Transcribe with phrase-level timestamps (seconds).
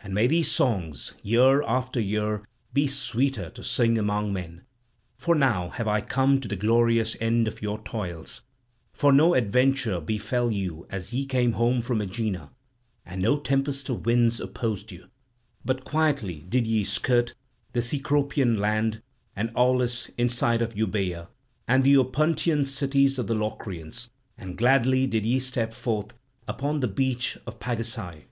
[0.00, 2.42] And may these songs year after year
[2.72, 4.62] be sweeter to sing among men.
[5.18, 8.40] For now have I come to the glorious end of your toils;
[8.94, 12.52] for no adventure befell you as ye came home from Aegina,
[13.04, 15.08] and no tempest of winds opposed you;
[15.62, 17.34] but quietly did ye skirt
[17.74, 19.02] the Cecropian land
[19.36, 21.28] and Aulis inside of Euboea
[21.68, 26.14] and the Opuntian cities of the Locrians, and gladly did ye step forth
[26.48, 28.24] upon the beach of Pagasae.